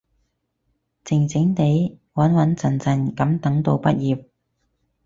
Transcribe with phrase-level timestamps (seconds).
[1.05, 4.23] 靜靜哋，穩穩陣陣噉等到畢業